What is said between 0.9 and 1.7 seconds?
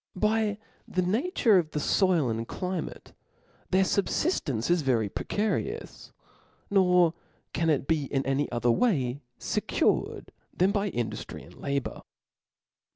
nature of